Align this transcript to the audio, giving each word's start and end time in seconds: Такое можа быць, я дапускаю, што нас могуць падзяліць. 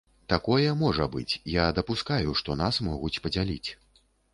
Такое 0.31 0.69
можа 0.79 1.07
быць, 1.17 1.29
я 1.59 1.67
дапускаю, 1.83 2.29
што 2.43 2.51
нас 2.67 2.85
могуць 2.93 3.17
падзяліць. 3.29 3.69